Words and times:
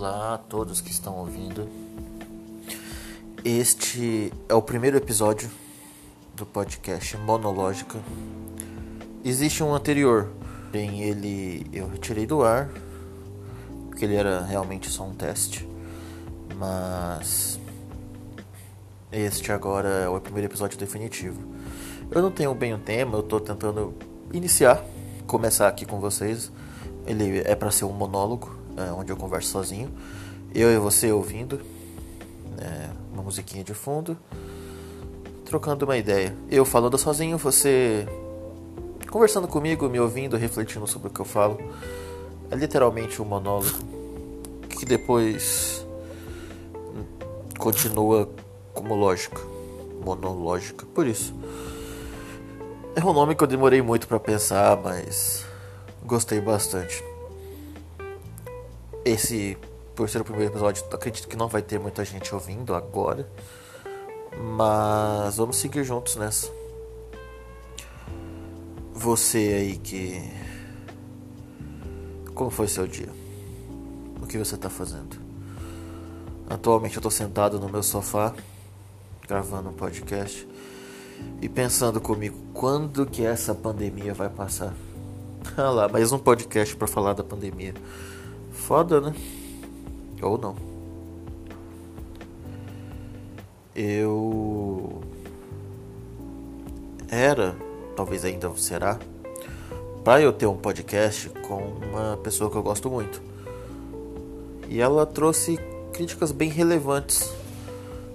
Olá 0.00 0.34
a 0.34 0.38
todos 0.38 0.80
que 0.80 0.92
estão 0.92 1.18
ouvindo. 1.18 1.68
Este 3.44 4.32
é 4.48 4.54
o 4.54 4.62
primeiro 4.62 4.96
episódio 4.96 5.50
do 6.36 6.46
podcast 6.46 7.16
Monológica. 7.16 7.98
Existe 9.24 9.60
um 9.60 9.74
anterior, 9.74 10.30
bem 10.70 11.02
ele 11.02 11.66
eu 11.72 11.88
retirei 11.88 12.26
do 12.26 12.44
ar, 12.44 12.70
porque 13.88 14.04
ele 14.04 14.14
era 14.14 14.40
realmente 14.40 14.88
só 14.88 15.02
um 15.02 15.14
teste. 15.14 15.68
Mas 16.56 17.58
este 19.10 19.50
agora 19.50 19.88
é 19.88 20.08
o 20.08 20.20
primeiro 20.20 20.46
episódio 20.46 20.78
definitivo. 20.78 21.42
Eu 22.08 22.22
não 22.22 22.30
tenho 22.30 22.54
bem 22.54 22.72
o 22.72 22.78
tema, 22.78 23.16
eu 23.16 23.20
estou 23.22 23.40
tentando 23.40 23.92
iniciar, 24.32 24.80
começar 25.26 25.66
aqui 25.66 25.84
com 25.84 25.98
vocês. 25.98 26.52
Ele 27.04 27.40
é 27.40 27.56
para 27.56 27.72
ser 27.72 27.84
um 27.84 27.92
monólogo, 27.92 28.57
é, 28.78 28.92
onde 28.92 29.10
eu 29.10 29.16
converso 29.16 29.48
sozinho. 29.48 29.90
Eu 30.54 30.70
e 30.70 30.78
você 30.78 31.10
ouvindo, 31.10 31.60
é, 32.58 32.88
uma 33.12 33.22
musiquinha 33.22 33.64
de 33.64 33.74
fundo, 33.74 34.16
trocando 35.44 35.84
uma 35.84 35.96
ideia. 35.96 36.34
Eu 36.50 36.64
falando 36.64 36.96
sozinho, 36.96 37.36
você 37.36 38.06
conversando 39.10 39.48
comigo, 39.48 39.88
me 39.88 39.98
ouvindo, 39.98 40.36
refletindo 40.36 40.86
sobre 40.86 41.08
o 41.08 41.10
que 41.10 41.20
eu 41.20 41.24
falo. 41.24 41.58
É 42.50 42.54
literalmente 42.54 43.20
um 43.20 43.24
monólogo 43.24 43.76
que 44.68 44.86
depois 44.86 45.84
continua 47.58 48.28
como 48.72 48.94
lógica, 48.94 49.40
monológica. 50.04 50.86
Por 50.86 51.06
isso, 51.06 51.34
é 52.94 53.04
um 53.04 53.12
nome 53.12 53.34
que 53.34 53.42
eu 53.42 53.48
demorei 53.48 53.82
muito 53.82 54.06
para 54.06 54.20
pensar, 54.20 54.76
mas 54.76 55.44
gostei 56.04 56.40
bastante. 56.40 57.02
Esse, 59.08 59.56
por 59.96 60.06
ser 60.06 60.20
o 60.20 60.24
primeiro 60.24 60.52
episódio, 60.52 60.84
acredito 60.92 61.26
que 61.26 61.34
não 61.34 61.48
vai 61.48 61.62
ter 61.62 61.80
muita 61.80 62.04
gente 62.04 62.34
ouvindo 62.34 62.74
agora. 62.74 63.26
Mas 64.38 65.38
vamos 65.38 65.56
seguir 65.56 65.82
juntos 65.82 66.16
nessa. 66.16 66.52
Você 68.92 69.38
aí 69.38 69.78
que. 69.78 70.30
Como 72.34 72.50
foi 72.50 72.68
seu 72.68 72.86
dia? 72.86 73.08
O 74.20 74.26
que 74.26 74.36
você 74.36 74.56
está 74.56 74.68
fazendo? 74.68 75.18
Atualmente 76.50 76.96
eu 76.96 77.00
estou 77.00 77.10
sentado 77.10 77.58
no 77.58 77.66
meu 77.66 77.82
sofá, 77.82 78.34
gravando 79.26 79.70
um 79.70 79.72
podcast 79.72 80.46
e 81.40 81.48
pensando 81.48 81.98
comigo 81.98 82.36
quando 82.52 83.06
que 83.06 83.24
essa 83.24 83.54
pandemia 83.54 84.12
vai 84.12 84.28
passar. 84.28 84.74
Ah 85.56 85.70
lá, 85.70 85.88
mais 85.88 86.12
um 86.12 86.18
podcast 86.18 86.76
para 86.76 86.86
falar 86.86 87.14
da 87.14 87.24
pandemia. 87.24 87.72
Foda, 88.58 89.00
né? 89.00 89.14
Ou 90.20 90.36
não. 90.36 90.54
Eu 93.74 95.00
era, 97.08 97.56
talvez 97.96 98.24
ainda 98.24 98.52
será, 98.56 98.98
para 100.04 100.20
eu 100.20 100.32
ter 100.32 100.46
um 100.46 100.56
podcast 100.56 101.30
com 101.46 101.62
uma 101.62 102.16
pessoa 102.18 102.50
que 102.50 102.56
eu 102.56 102.62
gosto 102.62 102.90
muito. 102.90 103.22
E 104.68 104.80
ela 104.80 105.06
trouxe 105.06 105.58
críticas 105.92 106.30
bem 106.30 106.50
relevantes 106.50 107.32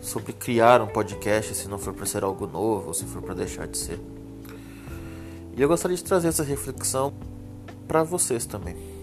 sobre 0.00 0.32
criar 0.32 0.80
um 0.80 0.86
podcast, 0.86 1.54
se 1.54 1.68
não 1.68 1.78
for 1.78 1.92
para 1.92 2.06
ser 2.06 2.24
algo 2.24 2.46
novo, 2.46 2.88
ou 2.88 2.94
se 2.94 3.04
for 3.04 3.20
para 3.20 3.34
deixar 3.34 3.66
de 3.66 3.76
ser. 3.76 4.00
E 5.54 5.60
eu 5.60 5.68
gostaria 5.68 5.96
de 5.96 6.04
trazer 6.04 6.28
essa 6.28 6.42
reflexão 6.42 7.12
para 7.86 8.02
vocês 8.02 8.46
também. 8.46 8.97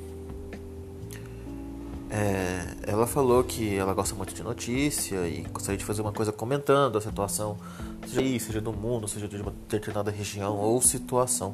É, 2.18 2.66
ela 2.88 3.06
falou 3.06 3.44
que 3.44 3.76
ela 3.76 3.94
gosta 3.94 4.16
muito 4.16 4.34
de 4.34 4.42
notícia 4.42 5.28
e 5.28 5.42
gostaria 5.52 5.78
de 5.78 5.84
fazer 5.84 6.02
uma 6.02 6.14
coisa 6.14 6.32
comentando 6.32 6.98
a 6.98 7.02
situação, 7.02 7.58
seja 8.08 8.22
aí, 8.22 8.40
seja 8.40 8.62
do 8.62 8.72
mundo, 8.72 9.06
seja 9.06 9.28
de 9.28 9.36
uma 9.36 9.54
determinada 9.68 10.10
região 10.12 10.56
ou 10.56 10.82
situação. 10.82 11.54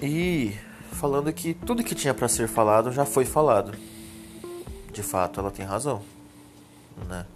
E 0.00 0.56
falando 0.92 1.30
que 1.30 1.52
tudo 1.52 1.84
que 1.84 1.94
tinha 1.94 2.14
para 2.14 2.26
ser 2.26 2.48
falado 2.48 2.90
já 2.90 3.04
foi 3.04 3.26
falado. 3.26 3.76
De 4.94 5.02
fato, 5.02 5.40
ela 5.40 5.50
tem 5.50 5.66
razão, 5.66 6.00
né? 7.06 7.26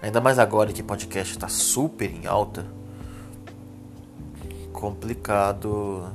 Ainda 0.00 0.22
mais 0.22 0.38
agora 0.38 0.72
que 0.72 0.82
podcast 0.82 1.34
está 1.34 1.48
super 1.48 2.10
em 2.10 2.26
alta. 2.26 2.64
Complicado 4.72 6.10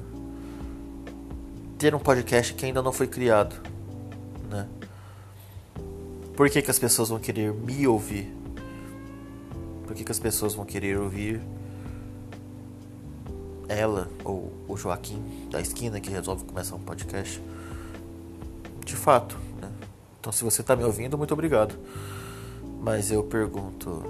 ter 1.78 1.94
um 1.94 2.00
podcast 2.00 2.56
que 2.56 2.66
ainda 2.66 2.82
não 2.82 2.92
foi 2.92 3.06
criado 3.06 3.77
né? 4.50 4.68
Por 6.36 6.50
que, 6.50 6.62
que 6.62 6.70
as 6.70 6.78
pessoas 6.78 7.10
vão 7.10 7.20
querer 7.20 7.52
me 7.54 7.88
ouvir? 7.88 8.32
Por 9.86 9.96
que, 9.96 10.04
que 10.04 10.12
as 10.12 10.20
pessoas 10.20 10.54
vão 10.54 10.66
querer 10.66 10.98
ouvir 10.98 11.42
ela 13.68 14.08
ou 14.24 14.54
o 14.68 14.78
Joaquim 14.78 15.22
da 15.50 15.60
esquina 15.60 16.00
que 16.00 16.12
resolve 16.12 16.46
começar 16.46 16.76
um 16.76 16.80
podcast? 16.80 17.42
De 18.86 18.96
fato, 18.96 19.38
né? 19.60 19.72
Então, 20.20 20.32
se 20.32 20.44
você 20.44 20.62
está 20.62 20.76
me 20.76 20.84
ouvindo, 20.84 21.18
muito 21.18 21.34
obrigado. 21.34 21.76
Mas 22.82 23.12
eu 23.12 23.24
pergunto. 23.24 24.04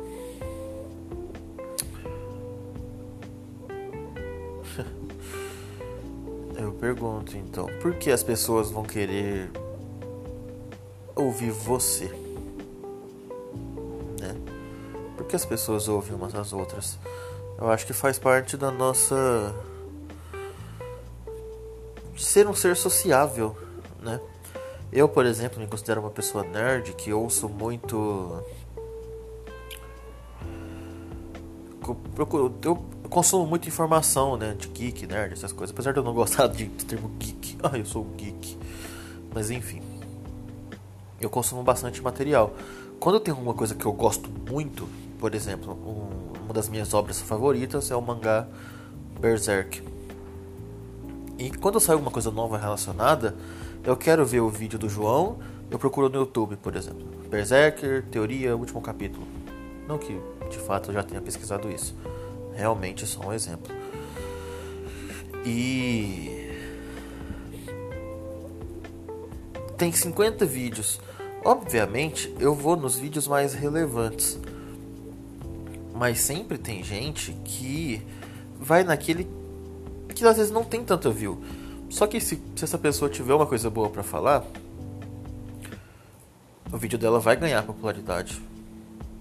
eu 6.60 6.74
pergunto 6.74 7.38
então, 7.38 7.68
por 7.82 7.96
que 7.96 8.12
as 8.12 8.22
pessoas 8.22 8.70
vão 8.70 8.84
querer 8.84 9.50
ouvir 11.18 11.52
você. 11.52 12.06
Né? 14.20 14.36
Porque 15.16 15.36
as 15.36 15.46
pessoas 15.46 15.88
ouvem 15.88 16.16
umas 16.16 16.34
às 16.36 16.54
outras. 16.54 16.98
Eu 17.58 17.70
acho 17.70 17.86
que 17.86 17.94
faz 17.94 18.20
parte 18.20 18.56
da 18.56 18.72
nossa. 18.72 19.54
ser 22.16 22.48
um 22.48 22.54
ser 22.54 22.76
sociável, 22.76 23.58
né? 24.02 24.20
Eu, 24.92 25.10
por 25.10 25.26
exemplo, 25.26 25.60
me 25.60 25.68
considero 25.68 26.02
uma 26.02 26.10
pessoa 26.10 26.44
nerd 26.44 26.94
que 26.94 27.12
ouço 27.12 27.50
muito. 27.50 28.44
Eu 32.64 32.86
consumo 33.10 33.46
muita 33.46 33.68
informação, 33.68 34.38
né? 34.38 34.56
De 34.58 34.68
geek, 34.68 35.08
nerd, 35.08 35.34
essas 35.34 35.52
coisas. 35.52 35.74
Apesar 35.74 35.94
de 35.94 36.00
eu 36.00 36.04
não 36.04 36.14
gostar 36.14 36.48
de, 36.48 36.68
termo 36.68 37.10
geek. 37.18 37.58
Ah, 37.64 37.76
eu 37.76 37.86
sou 37.86 38.04
geek. 38.04 38.56
Mas 39.34 39.50
enfim 39.50 39.87
eu 41.20 41.30
consumo 41.30 41.64
bastante 41.64 42.02
material. 42.02 42.54
Quando 43.00 43.16
eu 43.16 43.20
tenho 43.20 43.38
uma 43.38 43.54
coisa 43.54 43.76
que 43.76 43.86
eu 43.86 43.94
gosto 43.94 44.30
muito, 44.50 44.88
por 45.20 45.34
exemplo, 45.34 45.74
um, 45.74 46.44
uma 46.44 46.54
das 46.54 46.70
minhas 46.70 46.94
obras 46.94 47.20
favoritas 47.22 47.92
é 47.92 47.96
o 47.96 48.02
mangá 48.02 48.48
Berserk. 49.20 49.82
E 51.38 51.52
quando 51.52 51.80
sai 51.80 51.94
alguma 51.94 52.12
coisa 52.12 52.32
nova 52.32 52.58
relacionada, 52.58 53.36
eu 53.84 53.96
quero 53.96 54.26
ver 54.26 54.42
o 54.42 54.50
vídeo 54.50 54.80
do 54.80 54.90
João, 54.90 55.40
eu 55.70 55.78
procuro 55.78 56.10
no 56.10 56.18
YouTube, 56.18 56.56
por 56.58 56.76
exemplo. 56.76 57.06
Berserker, 57.30 58.04
teoria, 58.10 58.56
último 58.56 58.82
capítulo. 58.82 59.28
Não 59.88 59.98
que 59.98 60.20
de 60.50 60.58
fato 60.58 60.90
eu 60.90 60.94
já 60.94 61.04
tenha 61.04 61.22
pesquisado 61.22 61.70
isso. 61.70 61.96
Realmente 62.54 63.06
só 63.06 63.22
um 63.22 63.34
exemplo. 63.34 63.74
E 65.46 66.38
tem 69.78 69.92
50 69.92 70.46
vídeos. 70.46 71.00
Obviamente, 71.48 72.36
eu 72.42 72.54
vou 72.54 72.76
nos 72.76 73.00
vídeos 73.00 73.26
mais 73.26 73.54
relevantes. 73.54 74.38
Mas 75.96 76.20
sempre 76.20 76.58
tem 76.58 76.84
gente 76.84 77.32
que 77.46 78.06
vai 78.60 78.84
naquele 78.84 79.26
que 80.14 80.26
às 80.26 80.36
vezes 80.36 80.52
não 80.52 80.66
tem 80.66 80.84
tanta 80.84 81.10
view. 81.10 81.42
Só 81.90 82.06
que 82.06 82.20
se, 82.20 82.44
se 82.54 82.66
essa 82.66 82.78
pessoa 82.78 83.10
tiver 83.10 83.34
uma 83.34 83.46
coisa 83.46 83.70
boa 83.70 83.90
para 83.90 84.04
falar, 84.04 84.46
o 86.70 86.76
vídeo 86.76 87.00
dela 87.00 87.18
vai 87.18 87.38
ganhar 87.38 87.64
popularidade. 87.64 88.42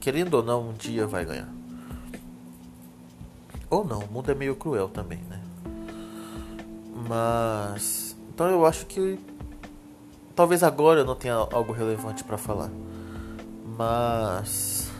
Querendo 0.00 0.34
ou 0.34 0.42
não, 0.42 0.70
um 0.70 0.72
dia 0.72 1.06
vai 1.06 1.24
ganhar. 1.24 1.48
Ou 3.70 3.84
não, 3.84 4.00
o 4.00 4.10
mundo 4.10 4.32
é 4.32 4.34
meio 4.34 4.56
cruel 4.56 4.88
também, 4.88 5.20
né? 5.30 5.40
Mas. 7.08 8.16
Então 8.34 8.48
eu 8.48 8.66
acho 8.66 8.84
que 8.86 9.16
Talvez 10.36 10.62
agora 10.62 11.00
eu 11.00 11.04
não 11.06 11.14
tenha 11.14 11.32
algo 11.32 11.72
relevante 11.72 12.22
para 12.22 12.36
falar. 12.36 12.70
Mas 13.78 14.90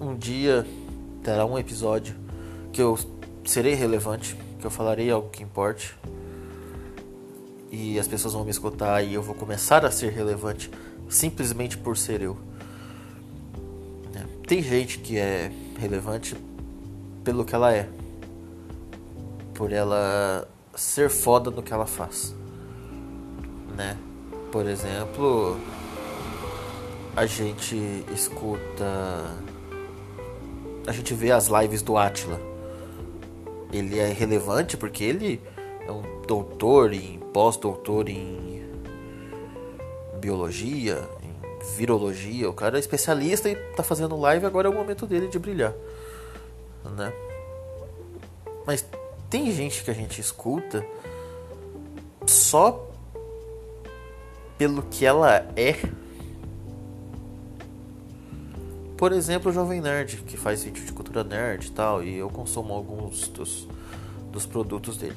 um 0.00 0.14
dia 0.14 0.64
terá 1.20 1.44
um 1.44 1.58
episódio 1.58 2.14
que 2.72 2.80
eu 2.80 2.96
serei 3.44 3.74
relevante, 3.74 4.36
que 4.60 4.64
eu 4.64 4.70
falarei 4.70 5.10
algo 5.10 5.28
que 5.30 5.42
importe. 5.42 5.98
E 7.72 7.98
as 7.98 8.06
pessoas 8.06 8.34
vão 8.34 8.44
me 8.44 8.52
escutar 8.52 9.02
e 9.02 9.14
eu 9.14 9.22
vou 9.22 9.34
começar 9.34 9.84
a 9.84 9.90
ser 9.90 10.12
relevante 10.12 10.70
simplesmente 11.08 11.76
por 11.76 11.96
ser 11.96 12.22
eu. 12.22 12.38
É, 14.14 14.46
tem 14.46 14.62
gente 14.62 15.00
que 15.00 15.18
é 15.18 15.50
relevante 15.76 16.36
pelo 17.24 17.44
que 17.44 17.52
ela 17.52 17.74
é, 17.74 17.88
por 19.54 19.72
ela 19.72 20.48
ser 20.72 21.10
foda 21.10 21.50
no 21.50 21.64
que 21.64 21.72
ela 21.72 21.86
faz 21.86 22.38
né? 23.80 23.96
Por 24.52 24.66
exemplo, 24.66 25.58
a 27.16 27.24
gente 27.24 28.04
escuta. 28.12 29.34
A 30.86 30.92
gente 30.92 31.14
vê 31.14 31.30
as 31.30 31.46
lives 31.46 31.80
do 31.80 31.96
Atila. 31.96 32.38
Ele 33.72 33.98
é 33.98 34.12
relevante 34.12 34.76
porque 34.76 35.02
ele 35.02 35.40
é 35.86 35.90
um 35.90 36.02
doutor 36.26 36.92
em 36.92 37.18
pós-doutor 37.32 38.08
em 38.08 38.68
biologia, 40.20 41.08
em 41.22 41.76
virologia. 41.76 42.50
O 42.50 42.52
cara 42.52 42.76
é 42.76 42.80
especialista 42.80 43.48
e 43.48 43.56
tá 43.74 43.82
fazendo 43.82 44.14
live, 44.20 44.44
agora 44.44 44.68
é 44.68 44.70
o 44.70 44.74
momento 44.74 45.06
dele 45.06 45.28
de 45.28 45.38
brilhar. 45.38 45.72
Né? 46.96 47.12
Mas 48.66 48.84
tem 49.30 49.50
gente 49.52 49.82
que 49.82 49.90
a 49.90 49.94
gente 49.94 50.20
escuta 50.20 50.84
só 52.26 52.89
pelo 54.60 54.82
que 54.82 55.06
ela 55.06 55.36
é. 55.56 55.74
Por 58.94 59.10
exemplo, 59.10 59.50
o 59.50 59.54
Jovem 59.54 59.80
Nerd, 59.80 60.18
que 60.18 60.36
faz 60.36 60.62
vídeo 60.62 60.84
de 60.84 60.92
cultura 60.92 61.24
nerd 61.24 61.68
e 61.68 61.70
tal, 61.70 62.04
e 62.04 62.18
eu 62.18 62.28
consumo 62.28 62.74
alguns 62.74 63.26
dos, 63.28 63.66
dos 64.30 64.44
produtos 64.44 64.98
dele. 64.98 65.16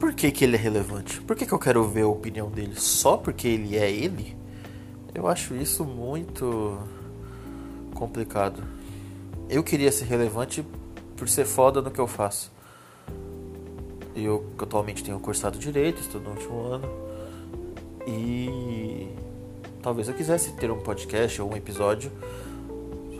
Por 0.00 0.14
que, 0.14 0.30
que 0.30 0.42
ele 0.42 0.56
é 0.56 0.58
relevante? 0.58 1.20
Por 1.20 1.36
que, 1.36 1.44
que 1.44 1.52
eu 1.52 1.58
quero 1.58 1.86
ver 1.86 2.04
a 2.04 2.08
opinião 2.08 2.50
dele? 2.50 2.76
Só 2.76 3.18
porque 3.18 3.46
ele 3.46 3.76
é 3.76 3.92
ele? 3.92 4.34
Eu 5.14 5.28
acho 5.28 5.54
isso 5.54 5.84
muito 5.84 6.78
complicado. 7.92 8.64
Eu 9.50 9.62
queria 9.62 9.92
ser 9.92 10.06
relevante 10.06 10.64
por 11.14 11.28
ser 11.28 11.44
foda 11.44 11.82
no 11.82 11.90
que 11.90 12.00
eu 12.00 12.06
faço. 12.06 12.53
Eu 14.14 14.46
atualmente 14.58 15.02
tenho 15.02 15.18
cursado 15.18 15.58
direito, 15.58 16.00
estou 16.00 16.20
no 16.20 16.30
último 16.30 16.60
ano. 16.62 16.88
E 18.06 19.08
talvez 19.82 20.08
eu 20.08 20.14
quisesse 20.14 20.52
ter 20.52 20.70
um 20.70 20.78
podcast 20.78 21.40
ou 21.42 21.50
um 21.50 21.56
episódio 21.56 22.12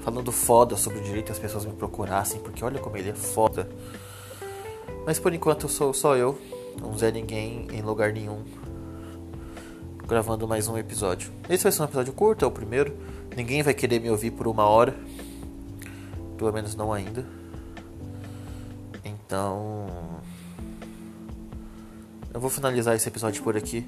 falando 0.02 0.30
foda 0.30 0.76
sobre 0.76 0.98
o 0.98 1.02
direito 1.02 1.30
e 1.30 1.32
as 1.32 1.38
pessoas 1.38 1.64
me 1.64 1.72
procurassem, 1.72 2.38
porque 2.40 2.62
olha 2.62 2.78
como 2.78 2.96
ele 2.96 3.08
é 3.08 3.14
foda. 3.14 3.68
Mas 5.06 5.18
por 5.18 5.32
enquanto 5.32 5.66
sou 5.68 5.94
só 5.94 6.14
eu, 6.14 6.38
um 6.82 6.96
Zé 6.96 7.10
Ninguém 7.10 7.66
em 7.72 7.80
lugar 7.80 8.12
nenhum, 8.12 8.42
gravando 10.06 10.46
mais 10.46 10.68
um 10.68 10.76
episódio. 10.76 11.32
Esse 11.48 11.62
vai 11.62 11.72
ser 11.72 11.82
um 11.82 11.86
episódio 11.86 12.12
curto, 12.12 12.44
é 12.44 12.48
o 12.48 12.50
primeiro. 12.50 12.94
Ninguém 13.34 13.62
vai 13.62 13.72
querer 13.72 13.98
me 13.98 14.10
ouvir 14.10 14.30
por 14.30 14.46
uma 14.46 14.64
hora, 14.64 14.94
pelo 16.36 16.52
menos 16.52 16.74
não 16.74 16.92
ainda. 16.92 17.24
Então, 19.02 19.86
eu 22.34 22.40
vou 22.40 22.50
finalizar 22.50 22.96
esse 22.96 23.08
episódio 23.08 23.40
por 23.44 23.56
aqui. 23.56 23.86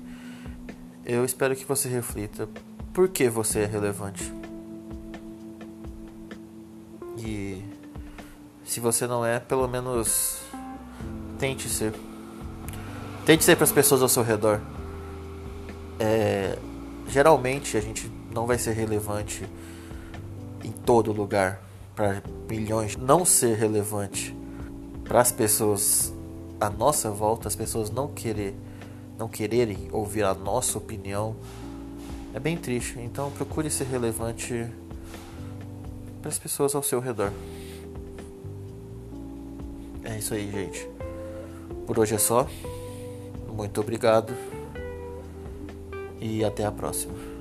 Eu 1.04 1.24
espero 1.24 1.56
que 1.56 1.64
você 1.64 1.88
reflita 1.88 2.48
por 2.94 3.08
que 3.08 3.28
você 3.28 3.60
é 3.60 3.66
relevante. 3.66 4.32
E 7.18 7.60
se 8.64 8.78
você 8.78 9.04
não 9.04 9.26
é, 9.26 9.40
pelo 9.40 9.66
menos 9.66 10.38
tente 11.40 11.68
ser. 11.68 11.92
Tente 13.24 13.42
ser 13.42 13.56
para 13.56 13.64
as 13.64 13.72
pessoas 13.72 14.00
ao 14.00 14.08
seu 14.08 14.22
redor. 14.22 14.60
É, 15.98 16.56
geralmente 17.08 17.76
a 17.76 17.80
gente 17.80 18.08
não 18.32 18.46
vai 18.46 18.58
ser 18.58 18.74
relevante 18.74 19.44
em 20.62 20.70
todo 20.70 21.12
lugar 21.12 21.60
para 21.96 22.22
milhões. 22.48 22.96
Não 22.96 23.24
ser 23.24 23.56
relevante 23.56 24.36
para 25.02 25.20
as 25.20 25.32
pessoas 25.32 26.15
à 26.60 26.70
nossa 26.70 27.10
volta, 27.10 27.48
as 27.48 27.56
pessoas 27.56 27.90
não 27.90 28.08
querer, 28.08 28.54
não 29.18 29.28
quererem 29.28 29.88
ouvir 29.92 30.24
a 30.24 30.34
nossa 30.34 30.78
opinião, 30.78 31.36
é 32.34 32.40
bem 32.40 32.56
triste. 32.56 32.98
Então 32.98 33.30
procure 33.30 33.70
ser 33.70 33.84
relevante 33.84 34.66
para 36.20 36.30
as 36.30 36.38
pessoas 36.38 36.74
ao 36.74 36.82
seu 36.82 37.00
redor. 37.00 37.32
É 40.04 40.18
isso 40.18 40.34
aí, 40.34 40.50
gente. 40.50 40.88
Por 41.86 41.98
hoje 41.98 42.14
é 42.14 42.18
só. 42.18 42.46
Muito 43.52 43.80
obrigado 43.80 44.34
e 46.20 46.44
até 46.44 46.64
a 46.64 46.72
próxima. 46.72 47.35